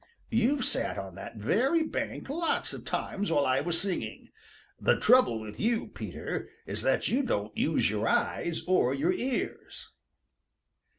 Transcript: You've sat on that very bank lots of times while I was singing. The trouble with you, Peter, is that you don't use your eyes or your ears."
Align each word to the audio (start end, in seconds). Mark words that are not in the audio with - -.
You've 0.31 0.65
sat 0.65 0.97
on 0.97 1.13
that 1.13 1.35
very 1.35 1.83
bank 1.83 2.27
lots 2.27 2.73
of 2.73 2.85
times 2.85 3.31
while 3.31 3.45
I 3.45 3.61
was 3.61 3.79
singing. 3.79 4.29
The 4.79 4.99
trouble 4.99 5.39
with 5.39 5.59
you, 5.59 5.89
Peter, 5.89 6.49
is 6.65 6.81
that 6.81 7.07
you 7.07 7.21
don't 7.21 7.55
use 7.55 7.91
your 7.91 8.07
eyes 8.09 8.63
or 8.65 8.95
your 8.95 9.13
ears." 9.13 9.91